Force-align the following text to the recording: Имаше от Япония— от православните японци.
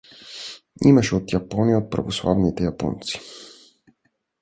Имаше 0.85 1.15
от 1.15 1.33
Япония— 1.33 1.77
от 1.77 1.89
православните 1.91 2.63
японци. 2.63 3.19